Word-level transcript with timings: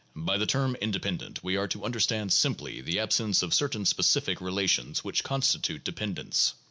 By 0.15 0.39
the 0.39 0.47
term 0.47 0.75
independent 0.81 1.43
we 1.43 1.57
are 1.57 1.67
to 1.67 1.85
understand 1.85 2.33
simply 2.33 2.81
the 2.81 2.97
absence 2.97 3.43
of 3.43 3.53
certain 3.53 3.85
specific 3.85 4.41
relations 4.41 5.03
which 5.03 5.23
constitute 5.23 5.83
dependence. 5.83 6.55